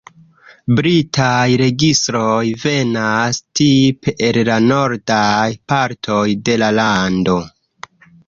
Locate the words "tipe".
3.59-4.15